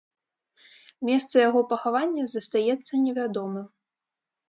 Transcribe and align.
Месца 1.09 1.35
яго 1.47 1.61
пахавання 1.75 2.23
застаецца 2.35 2.93
невядомым. 3.07 3.73